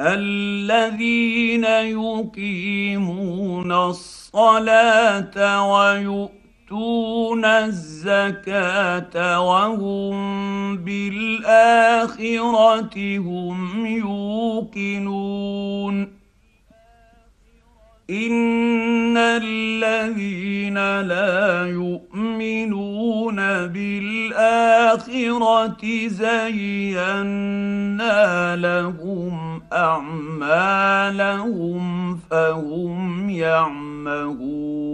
الذين 0.00 1.64
يقيمون 1.98 3.72
الصلاة 3.72 5.36
ويؤتون 5.72 7.44
الزكاة 7.44 9.40
وهم 9.40 10.76
بالآخرة 10.76 12.18
هم 13.18 13.86
يوقنون. 14.76 15.38
ان 18.10 19.16
الذين 19.16 21.00
لا 21.00 21.66
يؤمنون 21.66 23.36
بالاخره 23.66 24.96
زينا 26.08 27.36
لهم 28.56 29.62
اعمالهم 29.72 30.98
فهم 32.16 33.30
يعمهون 33.30 34.88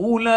اولئك 0.00 0.30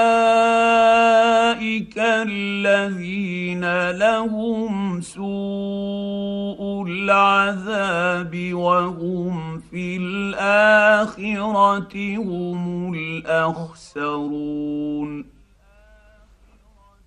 الذين 1.97 3.64
لهم 3.92 5.02
سوء 5.02 6.83
العذاب 6.88 8.53
وهم 8.53 9.59
في 9.59 9.97
الاخره 9.97 11.94
هم 12.17 12.94
الاخسرون 12.94 14.45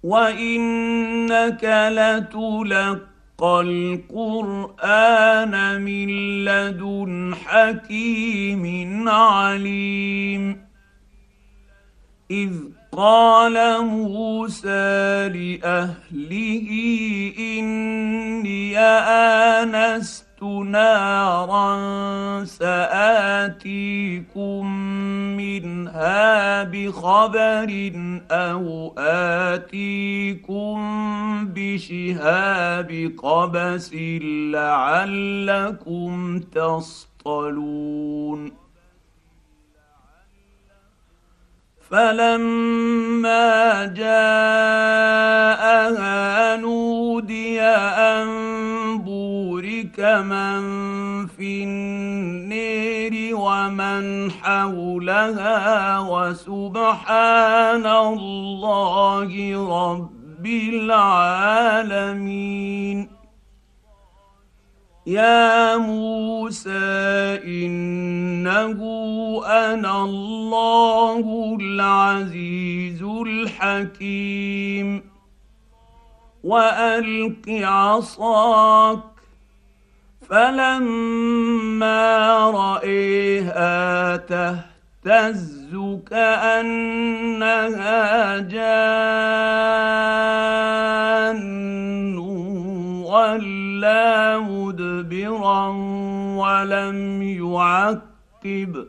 وانك 0.02 1.64
لتلقى 1.92 3.60
القران 3.60 5.54
من 5.82 6.08
لدن 6.44 7.34
حكيم 7.46 9.08
عليم 9.08 10.65
إذ 12.30 12.52
قال 12.92 13.84
موسى 13.84 15.28
لأهله 15.28 16.68
إني 17.38 18.78
آنست 18.78 20.42
نارا 20.42 21.76
سآتيكم 22.44 23.86
منها 25.36 26.62
بخبر 26.62 27.92
أو 28.30 28.94
آتيكم 28.98 30.76
بشهاب 31.54 33.12
قبس 33.22 33.94
لعلكم 34.52 36.40
تصطلون 36.40 37.86
فلما 41.90 43.84
جاءها 43.96 44.96
نودي 46.56 47.60
أن 47.62 48.28
بورك 48.98 50.00
من 50.00 50.62
في 51.26 51.64
النير 51.64 53.36
ومن 53.36 54.30
حولها 54.30 55.98
وسبحان 55.98 57.86
الله 57.86 59.30
رب 59.80 60.46
العالمين. 60.46 61.96
يا 65.06 65.76
موسى 65.76 67.40
انه 67.44 68.78
أنا 69.46 70.04
الله 70.04 71.56
العزيز 71.60 73.02
الحكيم 73.02 75.02
والق 76.44 77.48
عصاك 77.48 79.00
فلما 80.28 82.06
رايها 82.50 84.16
تهتز 84.16 85.76
كانها 86.10 88.38
جان 88.38 89.76
ولا 93.06 93.65
مدبرا 94.38 95.68
ولم 96.36 97.22
يعقب. 97.22 98.86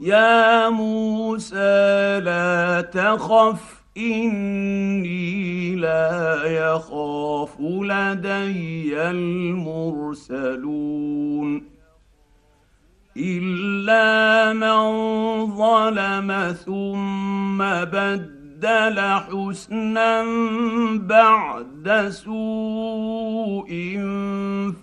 يا 0.00 0.68
موسى 0.68 2.20
لا 2.20 2.80
تخف 2.80 3.84
اني 3.96 5.74
لا 5.76 6.44
يخاف 6.44 7.60
لدي 7.60 9.00
المرسلون. 9.00 10.54
الا 13.16 14.52
من 14.52 14.82
ظلم 15.56 16.52
ثم 16.52 17.58
بدل 17.84 18.43
بدل 18.54 19.00
حسنا 19.00 20.24
بعد 20.96 22.08
سوء 22.10 23.70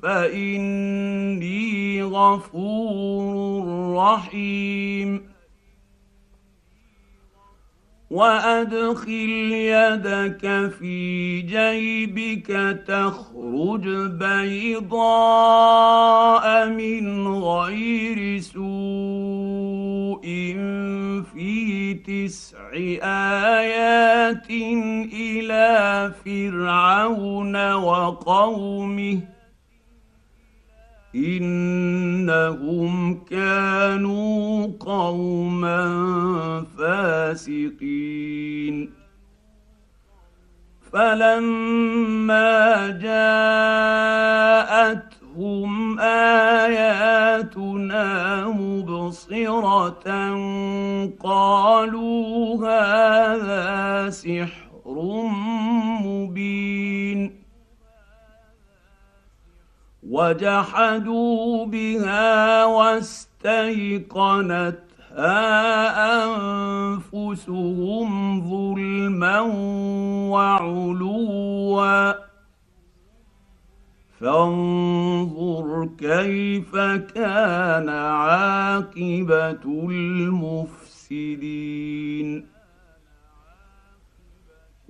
فإني 0.01 2.03
غفور 2.03 3.65
رحيم. 3.95 5.30
وادخل 8.11 9.31
يدك 9.53 10.71
في 10.79 11.41
جيبك 11.41 12.47
تخرج 12.87 13.87
بيضاء 14.19 15.65
من 16.67 17.27
غير 17.27 18.39
سوء 18.39 20.21
في 21.33 21.93
تسع 21.93 22.71
ايات 22.73 24.49
إلى 25.13 26.11
فرعون 26.25 27.73
وقومه 27.73 29.21
إنهم 31.15 33.23
كانوا 33.23 34.67
قوما 34.79 35.85
فاسقين. 36.77 38.89
فلما 40.93 42.87
جاءتهم 42.87 43.31
آياتنا 45.99 48.07
مبصرة 48.47 50.03
قالوا 51.19 52.67
هذا 52.67 54.09
سحر 54.09 54.95
مبين. 56.05 57.40
وجحدوا 60.11 61.65
بها 61.65 62.65
واستيقنتها 62.65 63.45
أنفسهم 67.15 68.09
ظلما 68.49 69.39
وعلوا. 70.29 72.13
فانظر 74.19 75.89
كيف 75.97 76.75
كان 77.15 77.89
عاقبة 77.89 79.63
المفسدين. 79.89 82.50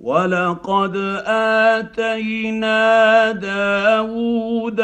ولقد 0.02 0.96
اتينا 1.26 3.32
داود 3.32 4.80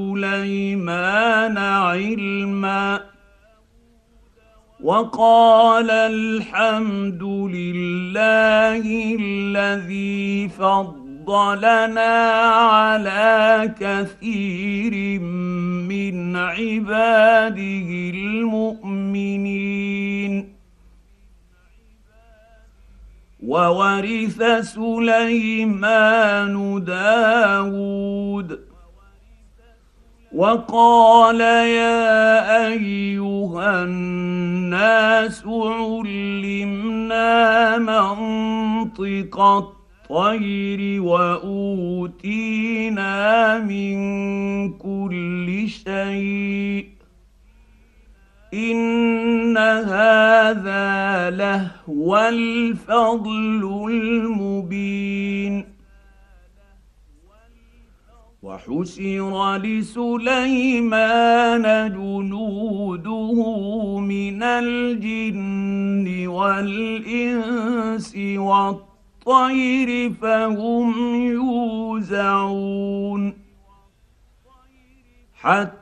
وسليمان 0.00 1.58
علما 1.58 3.00
وقال 4.82 5.90
الحمد 5.90 7.22
لله 7.22 9.16
الذي 9.20 10.48
فضلنا 10.48 12.30
على 12.50 13.74
كثير 13.80 15.20
من 15.20 16.36
عباده 16.36 17.88
المؤمنين 18.14 19.32
وورث 23.46 24.42
سليمان 24.60 26.54
داود. 26.84 28.60
وقال 30.32 31.40
يا 31.40 32.66
أيها 32.66 33.84
الناس 33.84 35.44
علمنا 35.46 37.38
منطق 37.78 39.40
الطير 39.40 41.02
وأوتينا 41.02 42.38
من 43.58 43.98
كل 44.78 45.68
شيء. 45.68 47.01
إن 48.54 49.56
هذا 49.56 51.30
لهو 51.30 52.16
الفضل 52.16 53.88
المبين. 53.90 55.64
وحشر 58.42 59.56
لسليمان 59.56 61.62
جنوده 61.92 63.38
من 63.98 64.42
الجن 64.42 66.26
والإنس 66.26 68.16
والطير 68.36 70.10
فهم 70.10 71.14
يوزعون. 71.32 73.34
حتى 75.34 75.81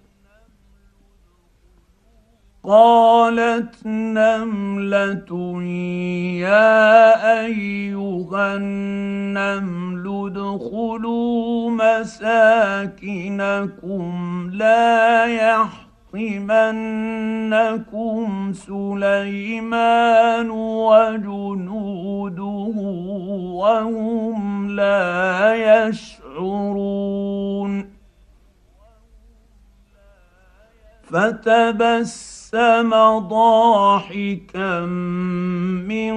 قالت 2.63 3.85
نملة 3.85 5.61
يا 6.39 7.41
أيها 7.45 8.55
النمل 8.55 10.05
ادخلوا 10.27 11.71
مساكنكم 11.71 13.01
لا 14.53 15.25
يحطمنكم 15.25 16.53
سليمان 18.53 20.49
وجنوده 20.49 22.43
وهم 23.57 24.69
لا 24.71 25.53
يشعرون 25.87 27.21
فتبسم 31.03 32.40
ضاحكا 33.29 34.79
من 35.87 36.13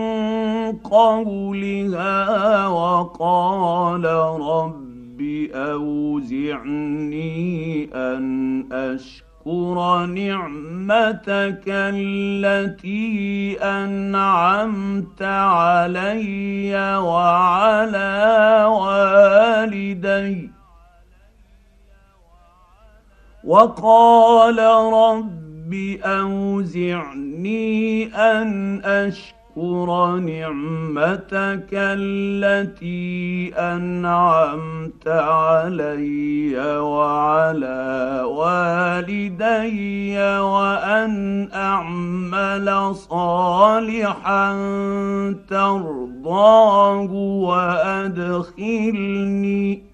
قولها 0.78 2.66
وقال 2.66 4.04
رب 4.40 5.20
اوزعني 5.54 7.04
ان 7.94 8.66
اشكر 8.72 10.06
نعمتك 10.06 11.64
التي 11.68 13.58
انعمت 13.62 15.22
علي 15.22 16.96
وعلى 16.96 18.64
والدي 18.68 20.50
وقال 23.44 24.58
رب 24.92 25.43
اوزعني 26.02 27.64
ان 28.06 28.80
اشكر 28.84 30.16
نعمتك 30.16 31.68
التي 31.72 33.52
انعمت 33.58 35.08
علي 35.08 36.56
وعلى 36.78 38.22
والدي 38.26 40.18
وان 40.38 41.48
اعمل 41.54 42.94
صالحا 42.94 44.52
ترضاه 45.48 47.12
وادخلني 48.42 49.93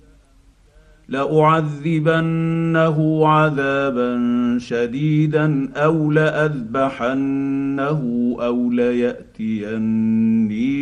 لأعذبنه 1.11 2.97
عذابا 3.27 4.19
شديدا 4.59 5.69
أو 5.75 6.11
لأذبحنه 6.11 8.01
أو 8.39 8.71
ليأتيني 8.71 10.07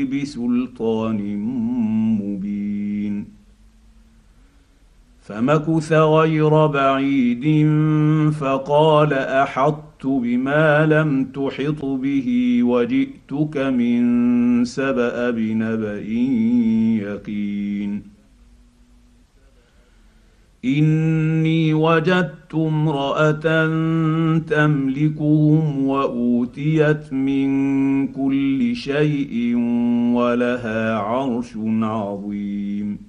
بسلطان 0.05 1.37
مبين. 2.21 3.25
فمكث 5.21 5.93
غير 5.93 6.67
بعيد 6.67 7.67
فقال 8.31 9.13
أحطت 9.13 10.05
بما 10.05 10.85
لم 10.85 11.25
تحط 11.25 11.85
به 11.85 12.59
وجئتك 12.63 13.57
من 13.57 14.65
سبأ 14.65 15.29
بنبأ 15.29 16.01
يقين. 17.01 18.18
إني 20.65 21.73
وجدت 21.73 22.55
امرأة 22.55 23.67
تملكهم 24.39 25.87
وأوتيت 25.87 27.13
من 27.13 28.07
كل 28.07 28.75
شيء 28.75 29.55
ولها 30.13 30.95
عرش 30.95 31.57
عظيم. 31.81 33.08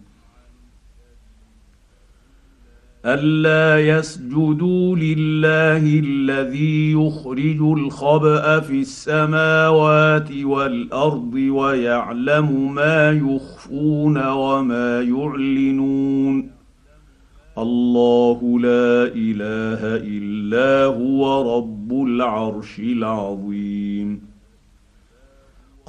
ألا 3.05 3.97
يسجدوا 3.97 4.95
لله 4.95 5.99
الذي 5.99 6.91
يخرج 6.91 7.61
الخبأ 7.61 8.59
في 8.59 8.79
السماوات 8.79 10.31
والأرض 10.43 11.33
ويعلم 11.33 12.75
ما 12.75 13.11
يخفون 13.11 14.27
وما 14.27 15.01
يعلنون. 15.01 16.49
الله 17.57 18.59
لا 18.59 19.11
إله 19.15 19.81
إلا 20.05 20.85
هو 20.85 21.57
رب 21.57 21.93
العرش 22.07 22.79
العظيم. 22.79 23.80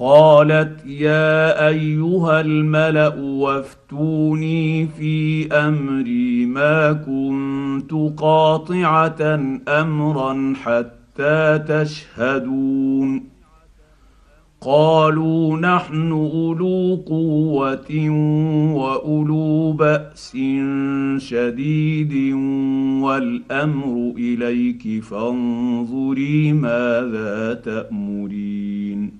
قالت 0.00 0.86
يا 0.86 1.68
أيها 1.68 2.40
الملأ 2.40 3.14
وافتوني 3.18 4.86
في 4.86 5.48
أمري 5.52 6.46
ما 6.46 6.92
كنت 6.92 8.20
قاطعة 8.20 9.40
أمرا 9.68 10.54
حتى 10.62 11.58
تشهدون. 11.68 13.24
قالوا 14.60 15.56
نحن 15.56 16.12
أولو 16.12 17.04
قوة 17.06 18.10
وأولو 18.74 19.72
بأس 19.72 20.36
شديد 21.16 22.34
والأمر 23.02 24.14
إليك 24.18 25.04
فانظري 25.04 26.52
ماذا 26.52 27.54
تأمرين. 27.54 29.19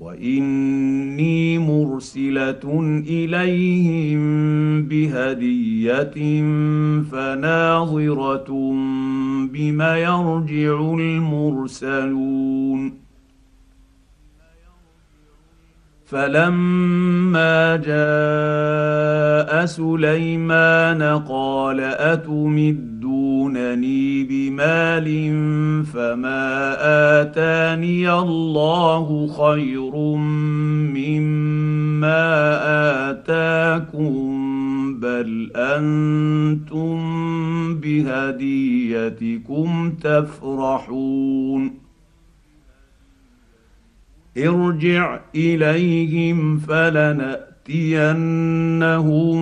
واني 0.00 1.58
مرسله 1.58 2.60
اليهم 3.08 4.22
بهديه 4.82 6.42
فناظره 7.10 8.48
بم 9.52 9.82
يرجع 9.82 10.94
المرسلون 10.94 12.28
فلما 16.06 17.76
جاء 17.76 19.66
سليمان 19.66 21.02
قال 21.28 21.80
اتمدونني 23.08 24.24
بمال 24.24 25.08
فما 25.84 26.76
اتاني 27.20 28.12
الله 28.12 29.26
خير 29.26 29.96
مما 30.96 32.20
اتاكم 33.10 34.14
بل 35.00 35.52
أنتم 35.56 36.98
بهديتكم 37.80 39.70
تفرحون 40.02 41.74
ارجع 44.38 45.20
اليهم 45.34 46.58
فلناتينهم 47.68 49.38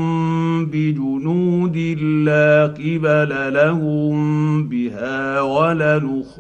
بجنود 0.67 1.77
لا 2.25 2.67
قبل 2.67 3.55
لهم 3.55 4.69
بها 4.69 5.41
ولنخرجنهم 5.41 6.37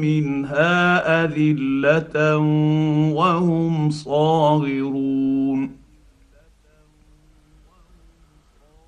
منها 0.00 1.24
أذلة 1.24 2.36
وهم 3.16 3.90
صاغرون. 3.90 5.70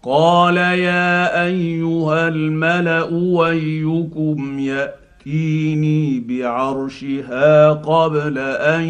قال 0.02 0.56
يا 0.56 1.44
أيها 1.44 2.28
الملأ 2.28 3.04
ويكم 3.12 4.58
ياتي 4.58 5.02
يأتيني 5.26 6.20
بعرشها 6.20 7.72
قبل 7.72 8.38
أن 8.38 8.82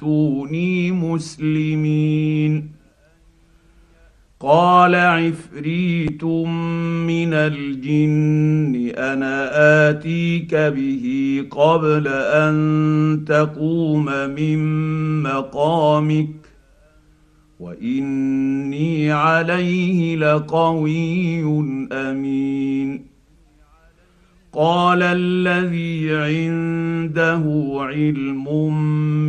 ياتوني 0.00 0.92
مسلمين. 0.92 2.72
قال 4.40 4.94
عفريت 4.94 6.24
من 6.24 7.34
الجن 7.34 8.92
أنا 8.96 9.50
آتيك 9.90 10.54
به 10.54 11.04
قبل 11.50 12.08
أن 12.08 13.24
تقوم 13.26 14.04
من 14.04 14.58
مقامك 15.22 16.28
وإني 17.60 19.12
عليه 19.12 20.16
لقوي 20.16 21.42
أمين. 21.92 23.09
قال 24.52 25.02
الذي 25.02 26.14
عنده 26.14 27.44
علم 27.80 28.74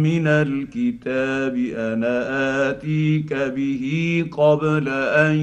من 0.01 0.27
الكتاب 0.27 1.55
أنا 1.75 2.69
آتيك 2.69 3.33
به 3.33 3.85
قبل 4.31 4.89
أن 4.89 5.35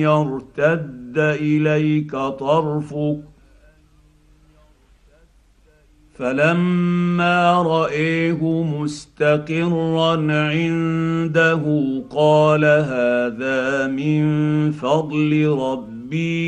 يرتد 0.00 1.18
إليك 1.18 2.10
طرفك. 2.12 3.20
فلما 6.14 7.62
رأيه 7.62 8.62
مستقرا 8.62 10.12
عنده 10.32 11.62
قال 12.10 12.64
هذا 12.64 13.86
من 13.86 14.22
فضل 14.72 15.48
ربي 15.48 15.99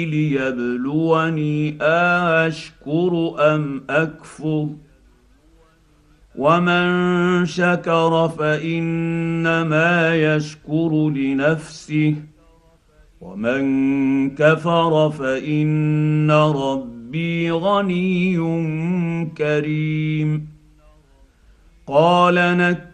ليبلوني 0.06 1.76
اشكر 1.82 3.34
ام 3.38 3.82
اكفر 3.90 4.68
ومن 6.36 7.46
شكر 7.46 8.28
فانما 8.38 10.14
يشكر 10.14 11.10
لنفسه 11.10 12.14
ومن 13.20 14.30
كفر 14.34 15.10
فان 15.10 16.30
ربي 16.30 17.02
ربي 17.12 17.50
غني 17.50 18.36
كريم 19.38 20.48
قال 21.86 22.38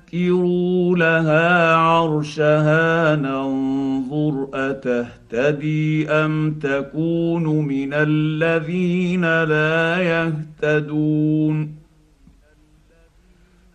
نكروا 0.08 0.96
لها 0.96 1.74
عرشها 1.74 3.16
ننظر 3.16 4.48
اتهتدي 4.54 6.10
ام 6.10 6.54
تكون 6.54 7.44
من 7.44 7.90
الذين 7.92 9.44
لا 9.44 9.98
يهتدون 10.02 11.74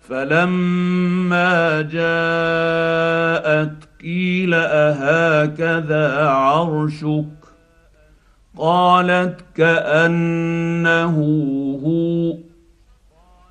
فلما 0.01 1.81
جاءت 1.81 3.73
قيل 4.01 4.53
اهكذا 4.53 6.27
عرشك 6.27 7.25
قالت 8.57 9.41
كانه 9.55 11.15
هو 11.85 12.12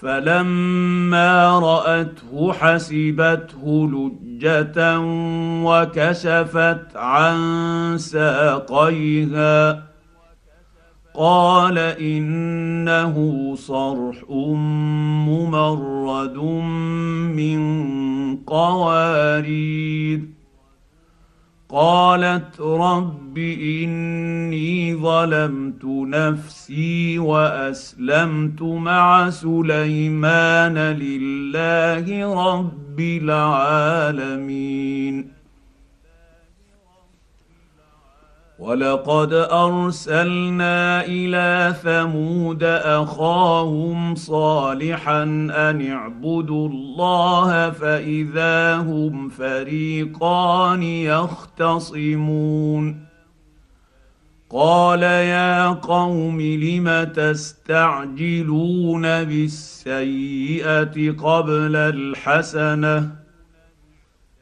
فلما 0.00 1.58
رأته 1.58 2.52
حسبته 2.52 3.90
لجة 3.92 5.00
وكشفت 5.64 6.96
عن 6.96 7.38
ساقيها. 7.98 9.82
قال 11.14 11.78
إنه 11.78 13.16
صرح 13.58 14.30
ممرد 15.28 16.36
من 17.34 17.60
قوارير. 18.36 20.37
قالت 21.70 22.60
رب 22.60 23.38
إني 23.38 24.94
ظلمت 24.94 25.84
نفسي 25.84 27.18
وأسلمت 27.18 28.62
مع 28.62 29.30
سليمان 29.30 30.78
لله 30.78 32.34
رب 32.48 33.00
العالمين. 33.00 34.58
ولقد 38.58 39.32
ارسلنا 39.32 41.04
إلى 41.04 41.74
ثمود 41.82 42.64
اخاهم 42.64 44.14
صالحا 44.14 45.22
ان 45.22 45.90
اعبدوا 45.90 46.68
الله 46.68 47.70
فاذا 47.70 48.76
هم 48.76 49.28
فريقان 49.28 50.82
يختصمون 50.82 52.38
قال 54.50 55.02
يا 55.02 55.68
قوم 55.68 56.40
لم 56.40 57.04
تستعجلون 57.14 59.02
بالسيئه 59.24 61.10
قبل 61.10 61.76
الحسنه 61.76 63.27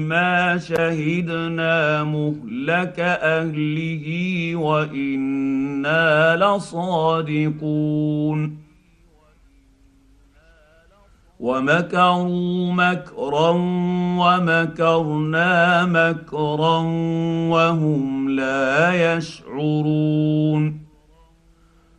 ما 0.00 0.58
شهدنا 0.58 2.04
مهلك 2.04 3.00
أهله 3.00 4.06
وإنا 4.56 6.36
لصادقون. 6.36 7.84
ومكروا 11.40 12.72
مكرا 12.72 13.50
ومكرنا 14.18 15.84
مكرا 15.86 16.78
وهم 17.50 18.30
لا 18.30 19.16
يشعرون. 19.16 20.80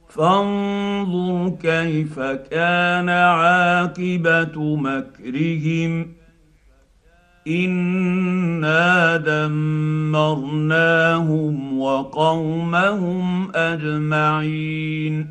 فانظر 0.10 1.50
كيف 1.50 2.20
كان 2.20 3.10
عاقبة 3.10 4.76
مكرهم. 4.76 6.25
انا 7.47 9.17
دمرناهم 9.17 10.65
وقومهم 11.79 13.51
اجمعين 13.55 15.27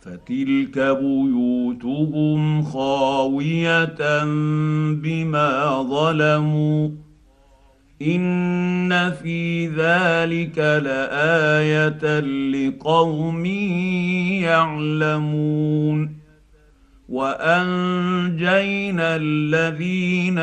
فتلك 0.00 0.78
بيوتهم 0.78 2.62
خاويه 2.62 4.24
بما 4.92 5.82
ظلموا 5.82 6.90
ان 8.02 9.12
في 9.12 9.66
ذلك 9.66 10.58
لايه 10.58 12.20
لقوم 12.20 13.46
يعلمون 14.44 16.25
وأنجينا 17.08 19.16
الذين 19.16 20.38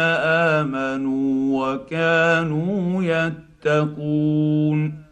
آمنوا 0.56 1.74
وكانوا 1.74 3.04
يتقون 3.04 5.04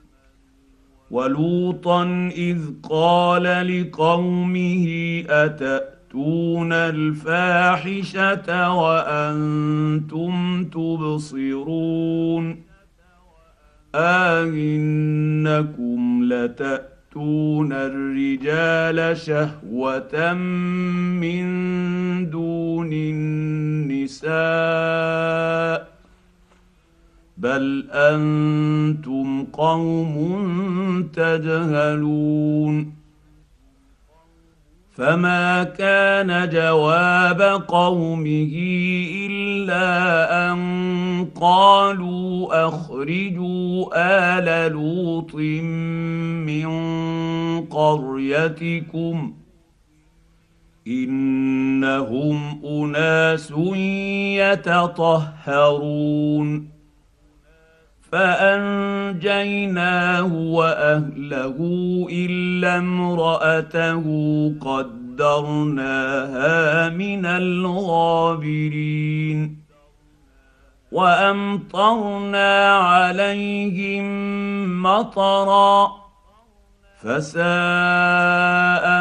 ولوطا 1.11 2.31
إذ 2.35 2.59
قال 2.89 3.43
لقومه 3.43 4.87
أتأتون 5.29 6.73
الفاحشة 6.73 8.73
وأنتم 8.73 10.63
تبصرون 10.65 12.61
أئنكم 13.95 16.23
لتأتون 17.11 17.73
الرجال 17.73 19.17
شهوة 19.17 20.33
من 20.33 22.29
دون 22.29 22.89
النساء 22.93 24.31
بل 27.37 27.87
أنتم 27.91 29.43
قوم 29.43 31.09
تجهلون 31.13 33.01
فما 35.01 35.63
كان 35.63 36.49
جواب 36.49 37.41
قومه 37.67 38.53
إلا 39.29 40.51
أن 40.51 40.61
قالوا 41.41 42.67
أخرجوا 42.67 43.89
آل 43.95 44.71
لوط 44.71 45.35
من 45.35 46.70
قريتكم 47.71 49.33
إنهم 50.87 52.65
أناس 52.65 53.53
يتطهرون 55.47 56.71
فأنجيناه 58.11 59.53
وأهله 60.33 61.57
إلا 62.11 62.77
امرأته 62.77 64.03
قدرناها 64.61 66.09
من 66.89 67.25
الغابرين 67.25 68.81
وأمطرنا 70.91 72.77
عليهم 72.77 74.03
مطرا 74.83 76.00
فساء 77.03 77.43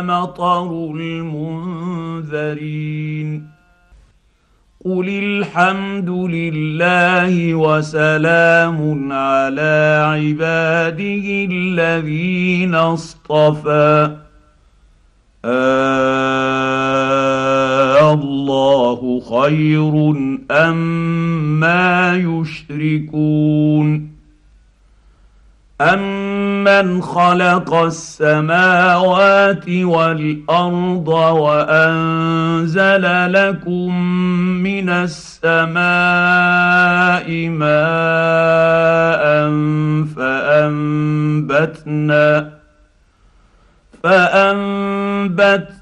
مطر 0.02 0.92
المنذرين. 0.96 2.70
قل 4.84 5.08
الحمد 5.08 6.10
لله 6.10 7.54
وسلام 7.54 9.12
على 9.12 10.04
عباده 10.08 11.46
الذين 11.50 12.74
اصطفى. 12.74 14.16
آه 15.44 16.20
الله 18.12 19.20
خير 19.20 20.14
أم 20.50 20.76
ما 21.60 22.14
يشركون. 22.16 24.09
امن 25.80 27.02
خلق 27.02 27.74
السماوات 27.74 29.68
والارض 29.68 31.08
وانزل 31.08 33.04
لكم 33.32 34.02
من 34.62 34.88
السماء 34.90 35.80
ماء 37.48 39.24
فانبتنا 41.40 42.20
فانبتنا 44.02 45.79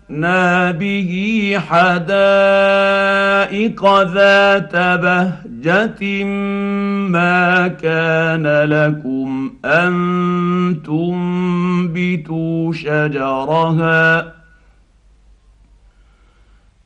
به 0.72 1.60
حدائق 1.68 3.02
ذات 4.02 4.76
بهجه 4.76 6.24
ما 6.24 7.68
كان 7.68 8.46
لكم 8.46 9.50
ان 9.64 9.92
تنبتوا 10.86 12.72
شجرها 12.72 14.34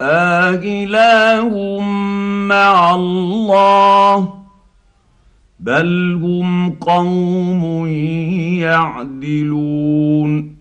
آله 0.02 1.80
مع 2.48 2.94
الله 2.94 4.34
بل 5.60 6.18
هم 6.22 6.70
قوم 6.70 7.86
يعدلون 8.58 10.51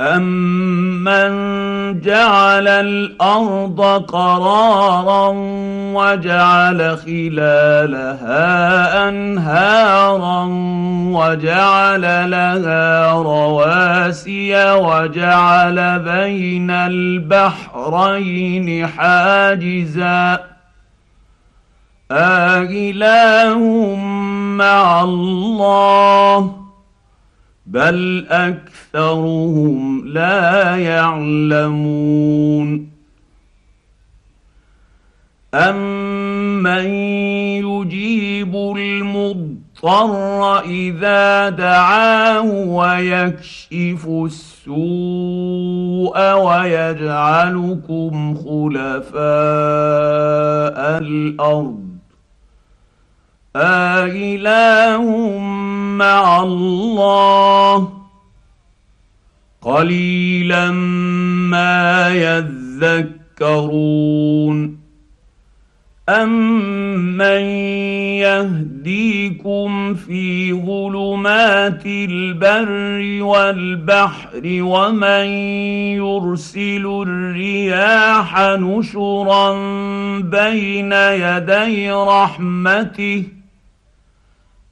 امن 0.00 1.30
جعل 2.00 2.68
الأرض 2.68 3.80
قرارا 4.08 5.32
وجعل 5.94 6.98
خلالها 6.98 8.38
انهارا 9.08 10.44
وجعل 11.16 12.30
لها 12.30 13.12
رواسي 13.12 14.72
وجعل 14.72 15.98
بين 15.98 16.70
البحرين 16.70 18.06
حاجزا 18.86 20.38
آله 22.12 23.58
مع 24.56 25.02
الله 25.02 26.65
بل 27.66 28.26
اكثرهم 28.30 30.08
لا 30.08 30.76
يعلمون 30.76 32.16
امن 35.54 36.84
يجيب 37.64 38.56
المضطر 38.56 40.60
اذا 40.60 41.48
دعاه 41.48 42.42
ويكشف 42.50 44.08
السوء 44.24 46.32
ويجعلكم 46.32 48.34
خلفاء 48.34 49.16
الأرض 50.98 51.95
آله 53.62 55.38
مع 55.98 56.42
الله. 56.42 57.88
قليلا 59.62 60.70
ما 61.50 62.08
يذكرون. 63.40 64.86
امن 66.08 67.20
يهديكم 68.22 69.94
في 69.94 70.52
ظلمات 70.52 71.82
البر 71.86 73.22
والبحر 73.22 74.42
ومن 74.44 75.26
يرسل 75.98 77.04
الرياح 77.06 78.40
نشرا 78.40 79.52
بين 80.20 80.92
يدي 80.92 81.90
رحمته 81.92 83.35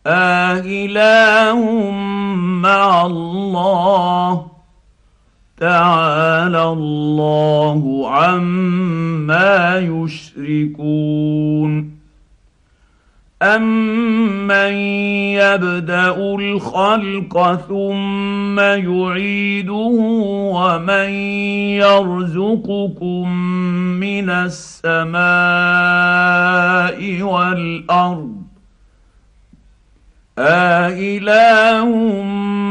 آله 0.07 1.91
مع 2.37 3.07
الله 3.07 4.47
تعالى 5.61 6.63
الله 6.63 8.11
عما 8.11 9.79
يشركون. 9.79 10.95
امن 13.43 14.73
يبدا 15.37 16.35
الخلق 16.35 17.55
ثم 17.69 18.61
يعيده 18.61 19.93
ومن 20.55 21.11
يرزقكم 21.85 23.29
من 24.01 24.31
السماء 24.31 25.23
والارض 27.23 28.54
أإله 30.39 32.23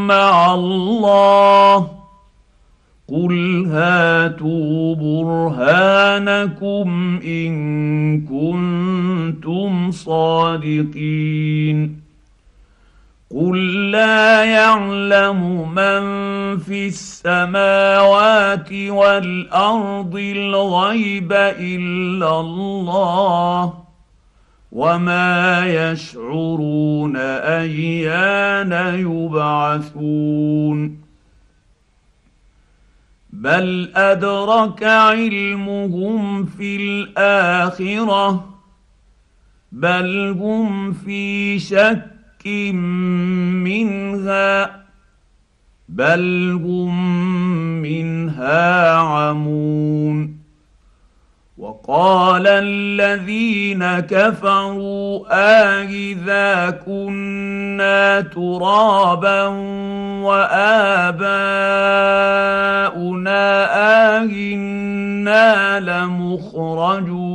مع 0.08 0.54
الله. 0.54 1.89
قل 3.10 3.65
هاتوا 3.71 4.95
برهانكم 4.95 6.89
إن 7.26 7.54
كنتم 8.21 9.91
صادقين. 9.91 11.23
قل 13.36 13.91
لا 13.91 14.43
يعلم 14.43 15.69
من 15.69 16.04
في 16.58 16.88
السماوات 16.88 18.73
والارض 18.73 20.15
الغيب 20.15 21.34
الا 21.34 22.39
الله. 22.39 23.83
وما 24.74 25.66
يشعرون 25.66 27.16
ايان 27.18 28.96
يبعثون 29.00 30.78
بل 33.34 33.92
ادرك 33.96 34.84
علمهم 34.84 36.46
في 36.46 36.76
الاخره 36.76 38.50
بل 39.72 40.36
هم 40.40 40.94
في 40.94 41.60
شك 41.60 42.48
منها 43.66 44.84
بل 45.90 46.52
هم 46.64 47.22
منها 47.82 48.92
عمون 48.98 50.33
وقال 51.63 52.47
الذين 52.47 53.99
كفروا 53.99 55.23
آإذا 55.32 56.69
كنا 56.86 58.21
ترابا 58.21 59.43
وآباؤنا 60.23 61.34
آهنا 64.17 65.80
لمخرجون 65.80 67.34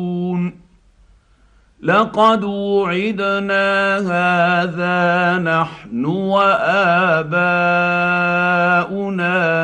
لقد 1.82 2.44
وعدنا 2.44 3.98
هذا 3.98 5.38
نحن 5.38 6.04
وآباؤنا 6.04 7.30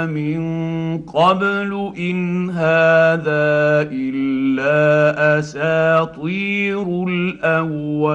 من 0.07 0.99
قبل 0.99 1.93
إن 1.99 2.51
هذا 2.51 3.89
إلا 3.91 5.39
أساطير 5.39 7.05
الأولين. 7.09 8.15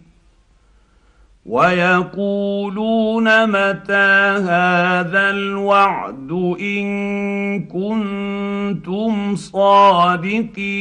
ويقولون 1.45 3.23
متى 3.47 4.37
هذا 4.45 5.29
الوعد 5.29 6.31
إن 6.61 7.65
كنتم 7.65 9.35
صادقين 9.35 10.71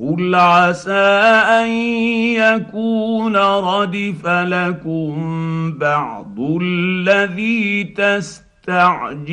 قل 0.00 0.34
عسى 0.34 0.92
أن 1.62 1.68
يكون 2.36 3.36
ردف 3.36 4.26
لكم 4.26 5.12
بعض 5.78 6.40
الذي 6.40 7.84
تستعجلون 7.84 9.32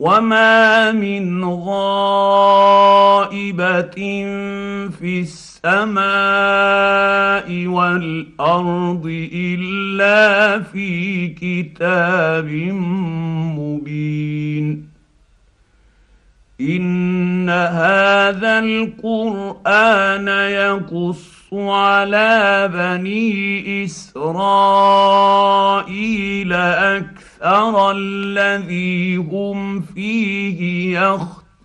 وما 0.00 0.92
من 0.92 1.44
غائبه 1.44 1.90
في 5.00 5.20
السماء 5.20 6.06
والارض 7.66 9.06
الا 9.32 10.60
في 10.62 11.28
كتاب 11.28 12.48
مبين 13.58 14.88
ان 16.60 17.50
هذا 17.50 18.58
القران 18.58 20.28
يقص 20.28 21.39
على 21.54 22.70
بني 22.74 23.84
إسرائيل 23.84 24.52
أكثر 26.52 27.90
الذي 27.90 29.16
هم 29.16 29.80
فيه 29.80 30.98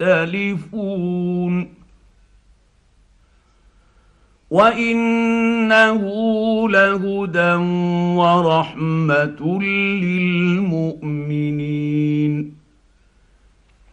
يختلفون. 0.02 1.76
وإنه 4.52 6.04
لهدى 6.70 7.54
ورحمة 8.16 9.60
للمؤمنين. 9.62 10.96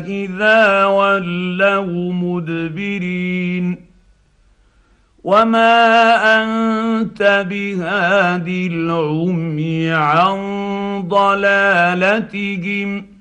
إذا 0.07 0.85
ولوا 0.85 2.13
مدبرين. 2.13 3.89
وما 5.25 6.43
أنت 6.43 7.47
بهاد 7.51 8.49
العمي 8.49 9.91
عن 9.91 10.39
ضلالتهم. 11.09 13.18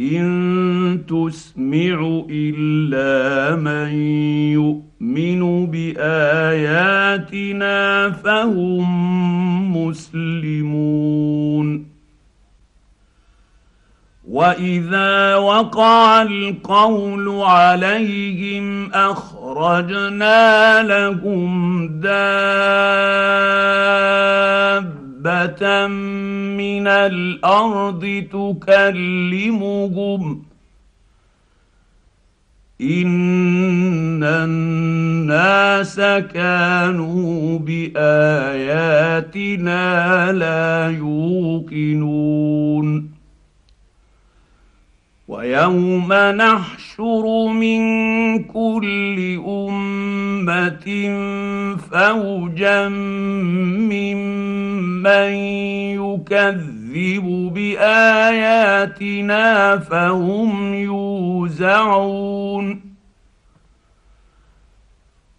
إن 0.00 1.02
تسمع 1.08 2.22
إلا 2.30 3.56
من 3.56 3.92
يؤمن 4.52 5.66
بآياتنا 5.66 7.30
فهم 8.10 9.76
مسلمون. 9.76 11.20
وإذا 14.28 15.36
وقع 15.36 16.22
القول 16.22 17.28
عليهم 17.40 18.92
أخرجنا 18.92 20.82
لهم 20.82 21.88
دابة 21.88 22.20
حبة 25.20 25.86
من 26.56 26.86
الأرض 26.86 28.24
تكلمهم. 28.32 30.22
إن 32.80 34.24
الناس 34.24 36.00
كانوا 36.34 37.58
بآياتنا 37.58 39.82
لا 40.32 40.96
يوقنون. 40.98 43.10
ويوم 45.30 46.10
نحشر 46.12 47.46
من 47.46 47.80
كل 48.44 49.40
أمة 49.46 50.86
فوجا 51.76 52.88
ممن 53.88 55.32
يكذب 56.02 57.26
بآياتنا 57.54 59.46
فهم 59.78 60.74
يوزعون. 60.74 62.80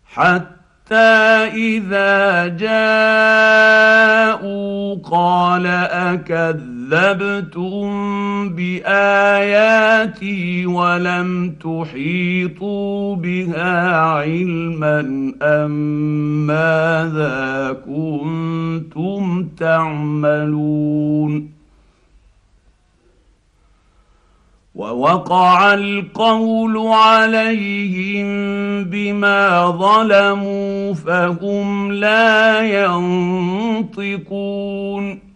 حتى 0.05 0.60
اذا 0.93 2.47
جاءوا 2.47 3.91
قال 5.11 5.67
اكذب 5.67 6.81
كذبتم 6.91 7.89
باياتي 8.49 10.39
ولم 10.65 11.55
تحيطوا 11.63 13.15
بها 13.15 13.97
علما 13.97 14.99
ام 15.41 15.71
ماذا 16.47 17.77
كنتم 17.85 19.47
تعملون 19.57 21.51
ووقع 24.75 25.73
القول 25.73 26.77
عليهم 26.77 28.27
بما 28.83 29.67
ظلموا 29.71 30.93
فهم 30.93 31.91
لا 31.91 32.61
ينطقون. 33.91 35.31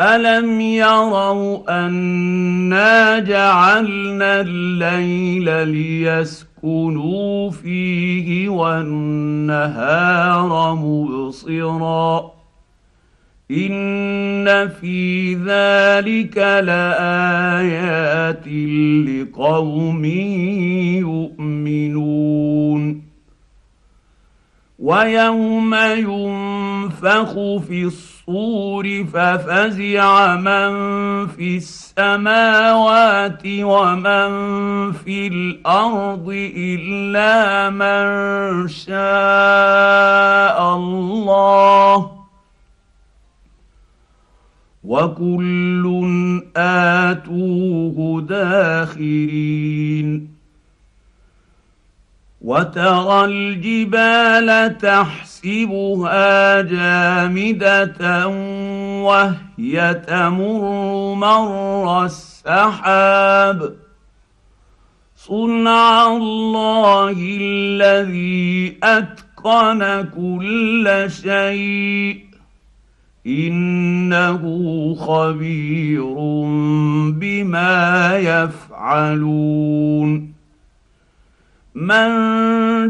ألم 0.00 0.60
يروا 0.60 1.86
أنا 1.86 3.18
جعلنا 3.18 4.40
الليل 4.40 5.68
ليسكنوا 5.68 7.50
فيه 7.50 8.48
والنهار 8.48 9.94
مبصرا 10.74 12.35
ان 13.50 14.68
في 14.68 15.34
ذلك 15.34 16.38
لايات 16.66 18.46
لقوم 19.06 20.04
يؤمنون 21.06 23.02
ويوم 24.78 25.74
ينفخ 25.74 27.32
في 27.68 27.84
الصور 27.84 29.04
ففزع 29.04 30.36
من 30.36 30.72
في 31.26 31.56
السماوات 31.56 33.42
ومن 33.46 34.30
في 34.92 35.26
الأرض 35.26 36.28
الا 36.56 37.70
من 37.70 38.68
شاء 38.68 38.96
الله 40.76 42.15
وكل 44.86 45.84
اتوه 46.56 48.20
داخرين 48.28 50.08
وترى 52.40 53.24
الجبال 53.24 54.78
تحسبها 54.78 56.60
جامده 56.60 58.26
وهي 59.02 59.94
تمر 60.06 61.14
مر 61.14 62.04
السحاب 62.04 63.74
صنع 65.16 66.16
الله 66.16 67.16
الذي 67.40 68.78
اتقن 68.82 70.08
كل 70.16 71.06
شيء 71.08 72.25
إنه 73.26 74.42
خبير 74.94 76.14
بما 77.12 78.16
يفعلون. 78.16 80.32
من 81.74 82.08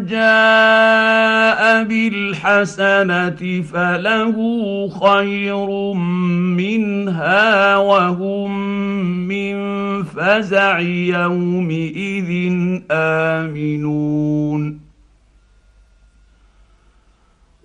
جاء 0.06 1.84
بالحسنة 1.84 3.62
فله 3.62 4.36
خير 4.88 5.92
منها 6.56 7.76
وهم 7.76 8.60
من 9.28 9.56
فزع 10.04 10.80
يومئذ 10.80 12.52
آمنون. 12.90 14.85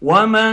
ومن 0.02 0.52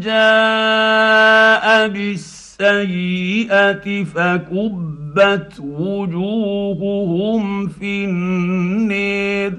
جاء 0.00 1.88
بالسيئه 1.88 4.04
فكبت 4.04 5.60
وجوههم 5.60 7.68
في 7.68 8.04
النير 8.04 9.52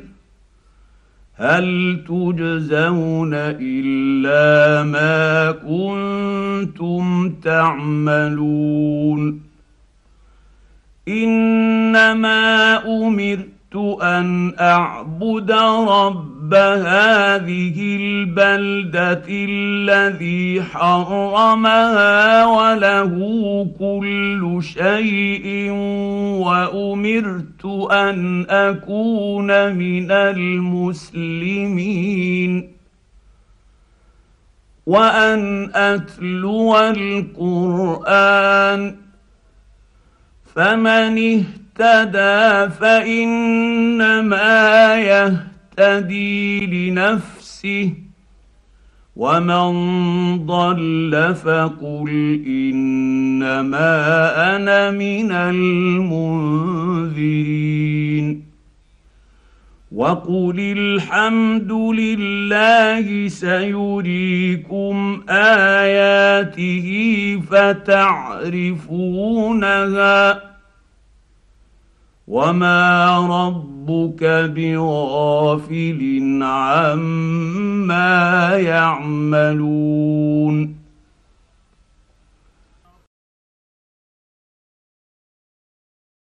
هل 1.35 1.99
تجزون 2.07 3.33
الا 3.33 4.83
ما 4.83 5.51
كنتم 5.51 7.29
تعملون 7.43 9.41
انما 11.07 12.77
امرت 12.87 13.75
ان 14.01 14.53
اعبد 14.59 15.51
رب 16.45 16.53
هذه 16.53 17.97
البلده 18.01 19.23
الذي 19.29 20.63
حرمها 20.63 22.45
وله 22.45 23.13
كل 23.79 24.59
شيء 24.61 25.71
وامرت 26.45 27.65
ان 27.91 28.45
اكون 28.49 29.73
من 29.73 30.11
المسلمين 30.11 31.71
وان 34.85 35.71
اتلو 35.75 36.77
القران 36.77 38.15
فمن 40.55 41.43
اهتدى 41.79 42.69
فانما 42.79 44.25
يهتدي 44.95 45.54
لنفسه 46.65 47.93
ومن 49.15 50.45
ضل 50.45 51.35
فقل 51.35 52.09
إنما 52.47 53.95
أنا 54.55 54.91
من 54.91 55.31
المنذرين. 55.31 56.85
وقل 59.95 60.59
الحمد 60.77 61.71
لله 61.71 63.27
سيريكم 63.27 64.95
آياته 65.29 66.87
فتعرفونها 67.51 68.81
وما 72.27 73.17
ربك 73.89 74.23
بغافل 74.55 76.19
عما 76.41 78.57
يعملون 78.57 80.74